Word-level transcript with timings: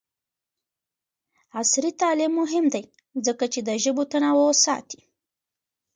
عصري 1.59 1.91
تعلیم 2.01 2.31
مهم 2.41 2.65
دی 2.73 2.83
ځکه 3.25 3.45
چې 3.53 3.59
د 3.67 3.69
ژبو 3.83 4.03
تنوع 4.11 4.51
ساتي. 4.65 5.01